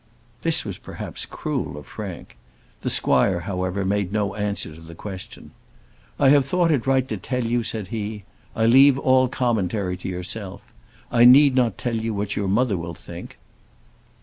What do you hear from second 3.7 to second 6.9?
made no answer to the question. "I have thought it